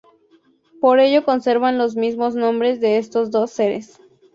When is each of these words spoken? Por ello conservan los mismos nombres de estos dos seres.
Por 0.79 0.99
ello 0.99 1.23
conservan 1.23 1.77
los 1.77 1.95
mismos 1.95 2.33
nombres 2.33 2.79
de 2.81 2.97
estos 2.97 3.29
dos 3.29 3.51
seres. 3.51 3.99